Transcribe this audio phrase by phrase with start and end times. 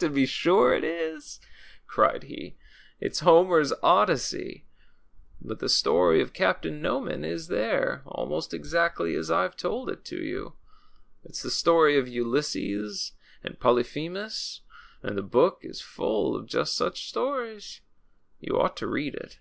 [0.00, 1.38] "To be sure it is,"
[1.86, 2.56] cried he.
[2.98, 4.66] "It's Homer's' Odyssey.'
[5.40, 10.16] But the story of Captain Noman is there, almost exactly as I've told it to
[10.16, 10.54] you.
[11.22, 13.12] It's the story of Ulysses
[13.44, 14.62] and Polyphemus.
[15.00, 17.80] And the book is full of just such stories.
[18.40, 19.38] You ought to read it."